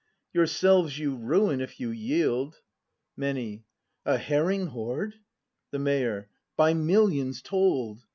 [0.33, 2.59] Yourselves you ruin, if you yield!
[3.15, 3.65] Many.
[4.03, 5.13] A herring horde!
[5.69, 6.27] The Mayor.
[6.57, 7.99] By millions told!